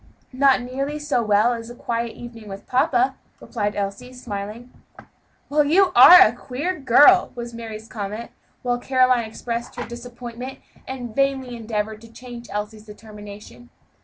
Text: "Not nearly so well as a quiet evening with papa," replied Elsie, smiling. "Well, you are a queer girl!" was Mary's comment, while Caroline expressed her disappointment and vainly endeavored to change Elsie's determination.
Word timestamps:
"Not 0.33 0.63
nearly 0.63 0.97
so 0.97 1.21
well 1.21 1.53
as 1.53 1.69
a 1.69 1.75
quiet 1.75 2.13
evening 2.15 2.49
with 2.49 2.65
papa," 2.65 3.13
replied 3.39 3.75
Elsie, 3.75 4.11
smiling. 4.13 4.71
"Well, 5.47 5.63
you 5.63 5.91
are 5.95 6.19
a 6.19 6.33
queer 6.33 6.79
girl!" 6.79 7.31
was 7.35 7.53
Mary's 7.53 7.87
comment, 7.87 8.31
while 8.63 8.79
Caroline 8.79 9.25
expressed 9.25 9.75
her 9.75 9.85
disappointment 9.85 10.57
and 10.87 11.15
vainly 11.15 11.55
endeavored 11.55 12.01
to 12.01 12.11
change 12.11 12.49
Elsie's 12.49 12.87
determination. 12.87 13.69